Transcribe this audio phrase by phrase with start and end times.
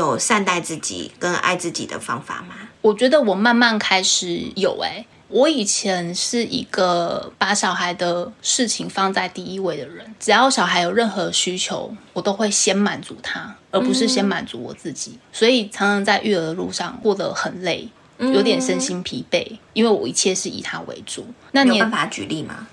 [0.00, 2.54] 有善待自己跟爱自己的方法吗？
[2.80, 15.18] 我觉得我慢慢开始有哎、我以前是一个把小孩的事情放在第一位的人，只要小孩有任何需求，我都会先满足他，而不是先满足我自己。
[15.32, 21.26] 所以常常在育儿的路上过得很累，有点身心疲惫，因为我一切是以他为主。
[21.52, 22.66] 那你有办法举例吗？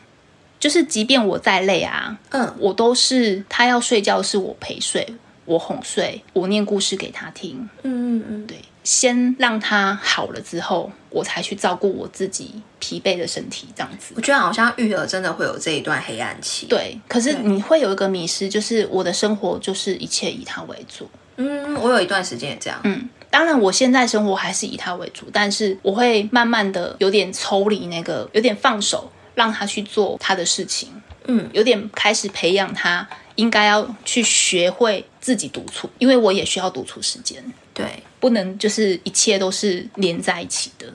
[0.60, 5.06] 就是，即便我再累啊，嗯，我都是他要睡觉是我陪睡，
[5.48, 14.22] 我哄睡，我念故事给他听，嗯嗯嗯，对，先让他好了之后，我才去照顾我自己疲惫的身体，这样子我。
[14.22, 21.10] 觉得好像育儿真的会有这一段黑暗期。，对，可是你会有一个迷失，就是我的生活就是一切以他为主。
[21.38, 22.78] 嗯，我有一段时间也这样。
[22.84, 30.90] 嗯，当然我现在生活还是以他为主，但是我会慢慢的有点抽离那个，有点放手，让他去做他的事情。
[31.30, 33.06] 嗯，有点开始培养他
[33.38, 37.42] 应该要去学会自己独处，因为我也需要独处时间。
[37.74, 40.94] 对，不能就是一切都是连在一起的。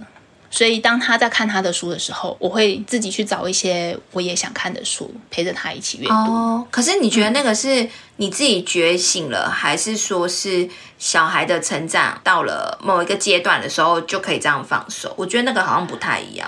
[0.50, 6.12] 所以当他在看他的书的时候，我会自己去找一些我也想看的书，陪着他一起阅读。
[6.12, 10.68] 哦，可是你觉得那个是你自己觉醒了，还是说是
[10.98, 15.14] 小孩的成长到了某一个阶段的时候就可以这样放手？
[15.16, 16.46] 我觉得那个好像不太一样。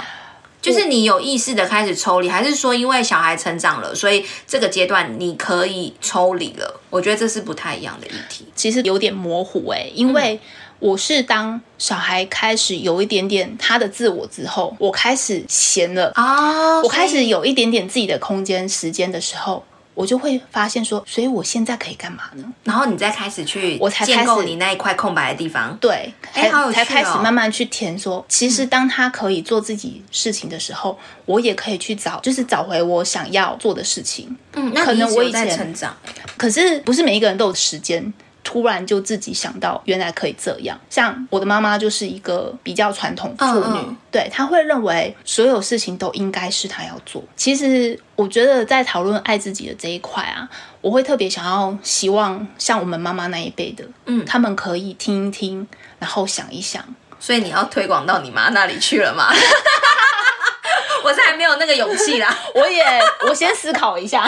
[0.65, 6.81] 就是你有意识的开始抽离，还是说因为小孩成长了，所以这个阶段你可以抽离了？
[6.89, 8.47] 我觉得这是不太一样的议题。
[8.57, 10.41] 其实有点模糊诶、因为
[10.79, 19.63] 我是当小孩开始有一点点他的自我之后，我开始闲了，啊，我开始有一点点自己的空间、时间的时候，
[19.95, 22.45] 我就会发现说，所以我现在可以干嘛呢？
[22.65, 25.77] 然后你再开始去我才开始建构你那一块空白的地方。
[25.81, 34.37] 对，才开始哦慢慢去填说，其实当他可以做自己事情的时候，我也可以去找，就是找回我想要做的事情。
[34.55, 35.97] 嗯，那可能我以前成长。
[36.37, 38.13] 可是不是每一个人都有时间。
[38.45, 40.79] 突然就自己想到，原来可以这样。
[40.89, 47.25] 像我的妈妈就是一个比较传统妇女，嗯嗯对，她会认为所有事情都应该是她要做。
[47.35, 50.49] 其实我觉得在讨论爱自己的这一块啊，
[50.81, 55.67] 我会特别想要希望像我们妈妈那一辈的，嗯他们可以听一听，
[55.99, 56.85] 然后想一想，
[57.19, 59.33] 所以你要推广到你妈那里去了吗？
[61.03, 62.35] 我是还没有那个勇气啦。
[62.55, 62.83] 我也
[63.29, 64.27] 我先思考一下。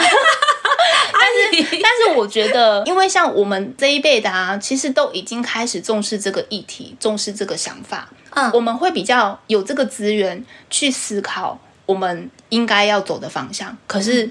[2.15, 8.09] 我觉得，因为像我们这一辈的啊，其实都已经开始重视这个议题，重视这个想法。
[8.31, 13.75] 嗯我们会比较有这个资源去思考我们应该要走的方向。
[13.87, 14.29] 可是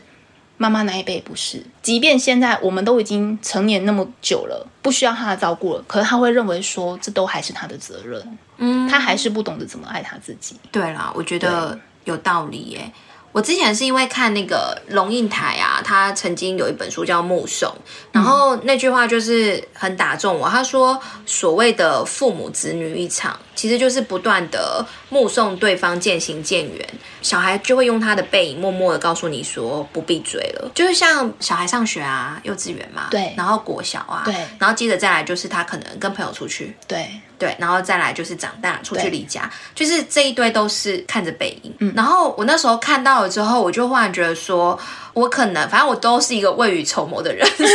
[0.59, 8.39] 妈妈那一辈不是，即便现在我们都已经成年那么久了，不需要他的照顾了，可是他会认为说，这都还是他的责任。
[8.59, 10.55] 嗯，他还是不懂得怎么爱他自己。
[10.71, 12.93] 对啦，我觉得有道理耶。
[13.37, 17.69] 我之前是因为看那个龙应台啊，他曾经有一本书叫《目送》，
[18.11, 20.49] 然后那句话就是很打中我。
[20.49, 26.89] 他说，所谓的父母子女一场，其实就是不断的目送对方渐行渐远，
[27.21, 30.71] 小孩就会用他的背影默默的告诉你说不必追了。
[30.75, 41.75] 就是像小孩上学啊，幼稚园嘛，对然后国小啊，对然后接着再来就是他可能跟朋友出去，对，对，然后再来就是长大出去对离家，就是这一堆都是看着背影。
[41.81, 44.79] 嗯然后我那时候看到了之后，我就忽然觉得说，
[45.13, 47.71] 我可能反正我都是一个未雨绸缪的人， 所以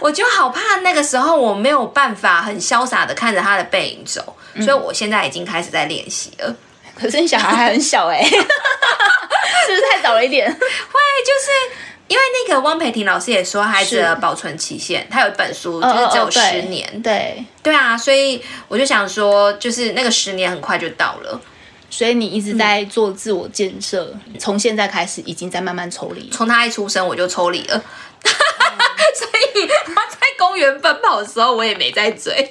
[0.00, 6.54] 我就好怕那个时候我没有办法很潇洒的看着他的背影走，所以我现在已经开始在练习了。
[6.94, 10.48] 可是你小孩还很小哎、 是不是太早了一点？
[10.50, 11.86] 会，就是。
[12.08, 16.86] 因为那个汪培婷老师也说，孩子的是保存期限，他有一本书，就是只有十年。
[16.88, 21.40] 哦对，对啊，所以我就想说，就是那个十年很快就到了。
[21.88, 26.28] 所以你一直在做自我建设，从现在开始已经在慢慢抽离。
[26.30, 27.80] 从他一出生我就抽离了，
[28.22, 32.50] 所以他在公园奔跑的时候，我也没在追，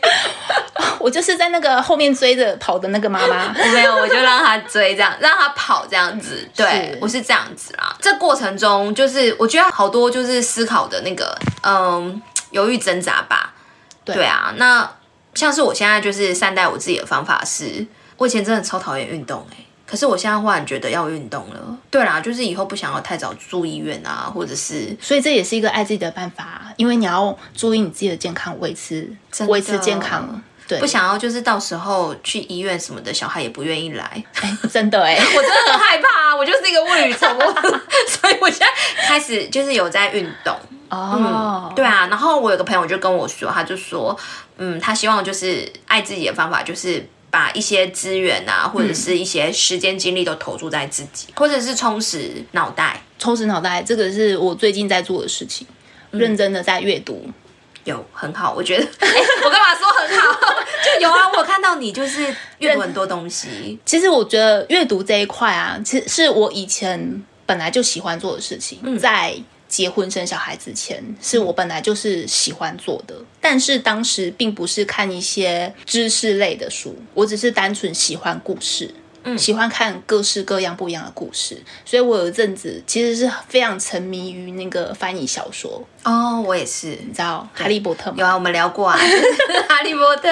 [1.05, 3.53] 我就是在那个后面追着跑的那个妈妈。
[3.55, 6.49] 我没有，我就让他追，这样让他跑这样子。
[6.55, 7.95] 对是我是这样子啦。
[8.01, 12.19] 这过程中，就是我觉得好多就是思考的那个，嗯，
[12.49, 13.53] 犹豫挣扎吧。
[14.03, 14.89] 对对啊，那
[15.35, 17.85] 像是我现在就是善待我自己的方法是，
[18.17, 21.77] 我以前真的超讨厌运动哎、可是我现在忽然觉得要运动了。
[21.91, 29.15] 对啦，就是以后不想要太早住医院啊，或者是所以这也是一个爱自己的办法，因为你要注意你自己的健康，维持
[29.47, 30.41] 维持健康。
[30.67, 34.23] 对，不想要就是到时候去医院什么的，小孩也不愿意来。
[34.41, 37.53] 哎真的哎、 我真的很害怕啊，我就是一个未雨绸缪，
[38.07, 38.67] 所以我现在
[39.07, 40.55] 开始就是有在运动。
[40.89, 44.17] 哦，对啊，然后我有个朋友就跟我说，他就说，
[44.57, 47.07] 嗯，他希望就是爱自己的方法就是。
[47.31, 53.01] 把一些资源啊，或者是一些时间精力都投注在自己，或者是充实脑袋。
[53.19, 55.67] 充实脑袋，这个是我最近在做的事情，
[56.11, 57.29] 认真的在阅读，
[57.85, 58.83] 有很好，我觉得。
[58.99, 59.07] 哎
[59.43, 60.39] 我干嘛说很好？
[60.83, 62.21] 就有啊，我看到你就是
[62.59, 63.79] 阅读很多东西。
[63.85, 69.35] 其实我觉得阅读这一块啊，其实是我以前本来就喜欢做的事情，在
[69.67, 73.15] 结婚生小孩之前，是我本来就是喜欢做的。
[73.41, 78.93] 但是当时并不是看一些知识类的书，我只是单纯喜欢故事。
[79.37, 85.83] 喜欢看各式各样不一样的故事，所以我有一阵子其实是非常沉迷于那个翻译小说。
[86.03, 88.19] 哦，我也是，你知道《哈利波特》吗？
[88.19, 88.95] 有啊，我们聊过啊，
[89.67, 90.29] 《哈利波特》。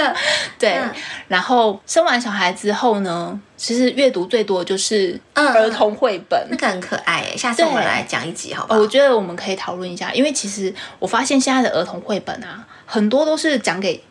[0.59, 0.79] 对，
[1.27, 7.35] 然后生完小孩之后呢，其实阅读最多就是儿童绘本，那个很可爱诶。
[7.35, 8.79] 下次我们来讲一集，好不好？
[8.79, 14.03] 我觉得我们可以讨论一下，因为其实我发现现在的儿童绘本啊，很多都是讲给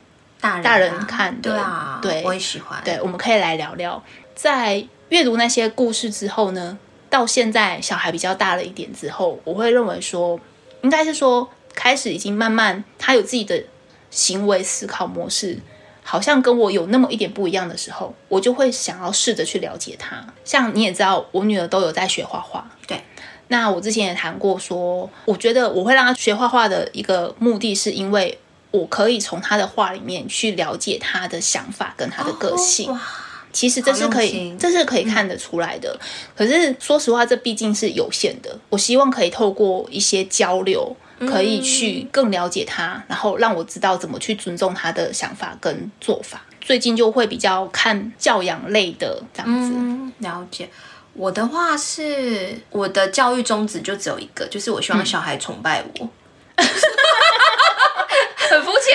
[0.42, 1.50] 大人大人看的。
[1.50, 2.78] 对啊，对，我也喜欢。
[2.84, 4.02] 对，我们可以来聊聊。
[4.34, 6.76] 在阅读那些故事之后呢，
[7.08, 10.38] 到现在小孩比较大了一点之后，我会认为说，
[10.82, 13.62] 应该是说开始已经慢慢他有自己的
[14.10, 15.58] 行为思考模式，
[16.02, 20.26] 好像跟我有那么一点不一样的时候，我就会想要试着去了解他。
[20.44, 23.00] 像你也知道，我女儿都有在学画画，对。
[23.48, 28.38] 那我之前也谈过说，我觉得我会让她学画画的一个目的是因为
[28.72, 32.92] 我可以从他的话里面去了解他的想法跟他的个性。
[33.52, 35.94] 其实这是可以，这是可以看得出来的。
[36.34, 38.58] 可是说实话，这毕竟是有限的。
[38.70, 46.42] 我希望可以透过一些交流，可以去更了解他，然后让我知道怎么去尊重他的想法跟做法。
[46.62, 50.24] 最近就会比较看教养类的这样子。
[50.26, 50.70] 了解
[51.12, 56.08] 我的话是，我的教育宗旨就只有一个，就是我希望小孩崇拜我。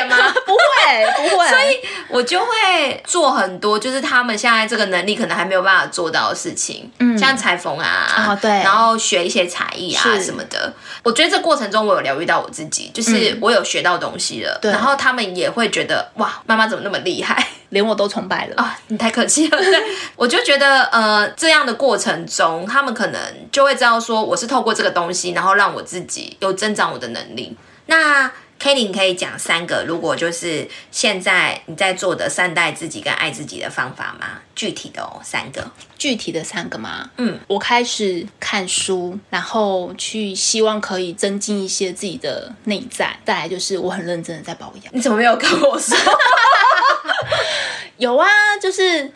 [0.45, 1.48] 不会，不会。
[1.50, 10.71] 所以我就会做很多，就是他们现在这个能力可能还没有办法做到的事情，嗯，像裁缝啊，对，然后学一些才艺啊什么的。
[11.04, 18.77] 我觉得这过程中我有疗愈到我自己，就是我有学到东西了，然后他们也会觉得哇，妈妈怎么那么厉害，连我都崇拜了啊！
[18.88, 19.57] 你太客气了。
[19.57, 19.83] 对，
[20.15, 23.19] 我就觉得呃，这样的过程中，他们可能
[23.51, 27.56] 就会知道说，我是透过这个东西，然后让我自己有增长我的能力。
[27.86, 34.39] 那 k a t i e 可以讲三个，如果就是现在你在做的善待自己跟爱自己的方法吗？
[34.56, 37.09] 具体的哦，三个，具体的三个吗？
[37.18, 43.15] 嗯，我开始看书，然后去希望可以增进一些自己的内在。
[43.24, 44.94] 再来就是我很认真的在保养。
[44.94, 45.95] 你怎么没有跟我说？
[47.98, 48.27] 有啊，
[48.62, 49.12] 就是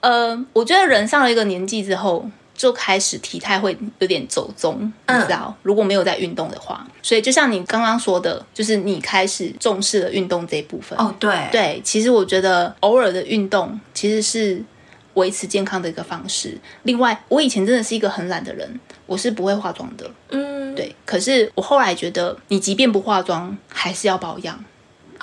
[0.00, 2.26] 呃，我觉得人上了一个年纪之后。
[2.60, 5.56] 就开始体态会有点走中，你知道？
[5.62, 10.98] 如果没有在运动的话，所以就像你刚刚说的，就是你开始重视了运动这一部分。
[10.98, 14.62] 哦，对对，其实我觉得偶尔的运动其实是
[15.14, 16.58] 维持健康的一个方式。
[16.82, 20.10] 另外，我以前真的是一个很懒的人，我是不会化妆的。
[20.28, 20.94] 嗯，对。
[21.06, 24.62] 可是我后来觉得，你即便不化妆，还是要保养。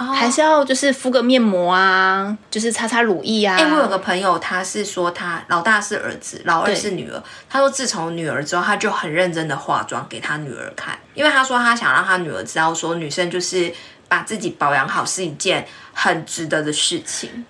[0.05, 3.57] 还是要就是敷个面膜啊，就是擦擦乳液啊。
[3.57, 7.21] 哎，我有个朋友，他是说他老大是儿子，老二是女儿。
[7.49, 13.73] 他说自从女儿之后，他就很认真的化妆给他女儿看，因为他说他想让他女儿知道，说女生就是
[14.07, 17.45] 把自己保养好是一件很值得的事情。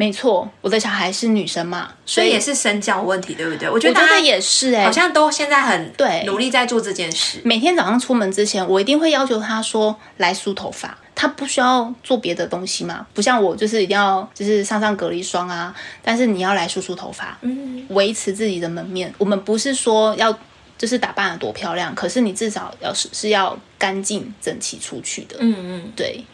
[0.00, 3.68] 没错，我的小孩是女生嘛，所以也是身教问题，对不对？
[3.68, 7.38] 我觉得也是哎，好像都现在很对努力在做这件事。
[7.44, 10.96] 每天早上出门之前，我一定会要求他说来梳头发。
[11.14, 13.06] 他不需要做别的东西嘛？
[13.12, 15.74] 不像我，就是一定要就是上上隔离霜啊。
[16.02, 19.12] 但是你要来梳梳头发，嗯，维持自己的门面。
[19.18, 20.34] 我们不是说要
[20.78, 25.36] 就是打扮的多漂亮，可是你至少要是是要干净整齐出去的。
[25.40, 26.24] 嗯嗯，对。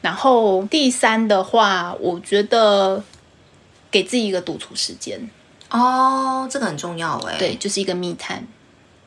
[0.00, 3.00] 然后第三的话，我觉得
[3.92, 5.30] 给自己一个独处时间
[5.70, 7.38] 哦，这个很重要哎。
[7.38, 8.44] 对，就是一个密探。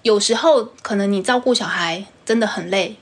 [0.04, 2.96] 有时候可能你照顾小孩真的很累。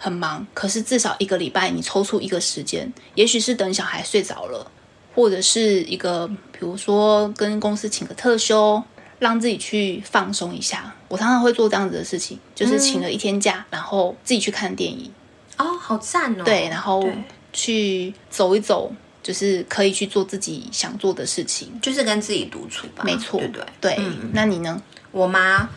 [0.00, 4.70] 很忙，可是至少一个礼拜你抽出一个时间，也许是等小孩睡着了，
[5.12, 8.80] 或者是一个，比如说跟公司请个特休，
[9.18, 10.94] 让自己去放松一下。
[11.08, 15.12] 我常常会做这样子的事情，就是请了一天假，然后自己去看电影。
[15.56, 16.44] 哦，好赞哦！
[16.44, 17.04] 对，然后
[17.52, 18.92] 去走一走，
[19.22, 23.04] 就是可以去做自己想做的事情，就是跟自己独处吧。
[23.04, 23.98] 没错，对对对。
[24.32, 24.80] 那你呢？
[25.10, 25.68] 我妈。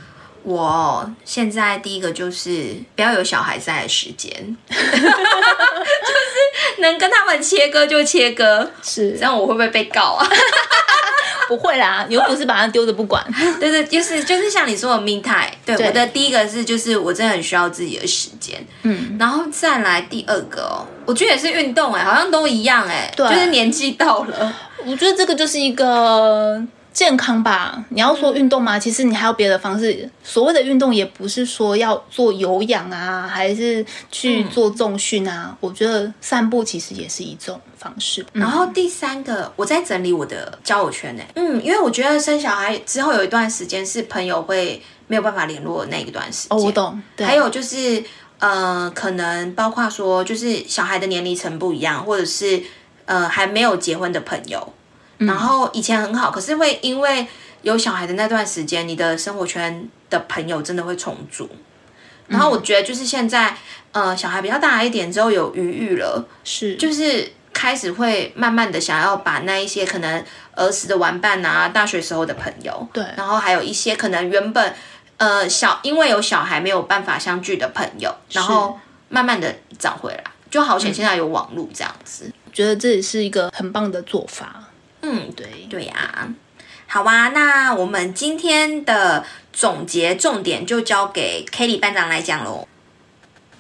[0.43, 4.81] 我现在第一个就是不要有小孩在的时间， 就是
[6.79, 10.27] 能跟他们切割就切割，是这样我会不会被告啊？
[11.51, 13.21] 不会啦，你又不是把它丢着不管。
[13.59, 15.51] 对对，就是就是像你说的 me time。
[15.65, 24.55] 对，我的第一个是就是我真的很需要自己的时间，嗯，然后再来第二个哦，我觉得也是运动哎，好像都一样哎，就是年纪到了，
[24.85, 26.65] 我觉得这个就是一个。
[26.93, 27.83] 健康吧。
[27.89, 28.77] 你要说运动吗？
[28.77, 30.09] 其实你还有别的方式。
[30.23, 35.55] 所谓的运动，也不是说要做有氧啊，还是去做重训啊。
[35.59, 38.25] 我觉得散步其实也是一种方式。
[38.33, 41.23] 然后第三个，我在整理我的交友圈呢。
[41.35, 46.57] 嗯，因为我觉得生小孩之后有一段时间是朋友会没有办法联络的那一段时间。
[46.57, 47.01] 哦，我懂。
[47.15, 48.03] 对还有就是，
[48.39, 52.61] 呃，可能包括说，就是小孩的年龄层不一样，或者是
[53.05, 54.73] 呃还没有结婚的朋友，
[55.27, 57.27] 然后以前很好，可是会因为
[57.61, 61.49] 有小孩的那段时间，你的生活圈的朋友真的会重组。
[62.27, 63.55] 然后我觉得就是现在，
[63.91, 70.23] 呃，小孩比较大一点之后有余裕了，是就是开始会慢慢的想要把那一些可能
[70.55, 74.73] 儿时的玩伴啊，大学时候的朋友，对然后还有一些可能原本
[75.17, 82.31] 呃小因为有小孩没有办法相聚的朋友，然后慢慢的找回来，就好险现在有网络这样子。
[82.53, 84.63] 觉得这也是一个很棒的做法。
[85.01, 86.29] 嗯，对，对呀、
[86.87, 92.67] 好啊，那我们今天的总结重点就交给 Kelly 班长来讲喽。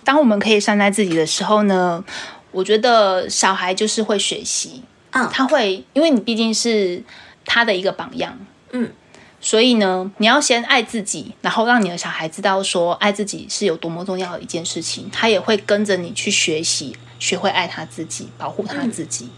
[0.03, 2.03] 当我们可以善待自己的时候呢，
[2.51, 5.29] 我觉得小孩就是会学习，嗯。
[5.31, 7.03] 他会，因为你毕竟是
[7.45, 8.37] 他的一个榜样，
[8.71, 8.91] 嗯，
[9.39, 19.29] 所以呢，你要先爱自己，然后让你的小孩知道说爱自己是有多么重要的一件事情，他也会跟着你去学习，学会爱他自己，保护他自己。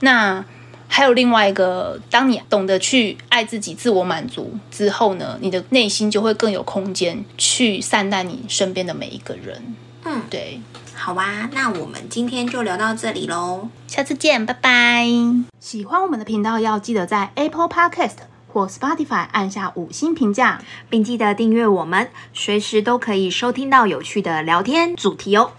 [0.00, 0.44] 那
[0.96, 9.74] 还有另外一个，当你懂得去爱自己、自我满足之后呢，你的内心就会更有空间去善待你身边的每一个人。
[10.04, 10.60] 嗯，对，
[10.94, 13.68] 好啊，那我们今天就聊到这里喽。
[13.88, 15.08] 下次见，拜拜。
[15.58, 20.62] 喜欢我们的频道，要记得在 Apple Podcast 或 Spotify 按下五星评价。
[20.88, 25.50] 并记得订阅我们，随时都可以收听到有趣的聊天主题哦。